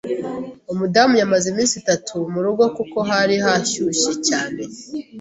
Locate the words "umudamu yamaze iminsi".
0.71-1.75